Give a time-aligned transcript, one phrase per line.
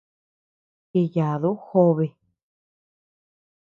[0.91, 2.07] Jiyadu jobe.